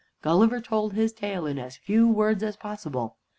[0.23, 3.17] Gulliver told his tale in as few words as possible.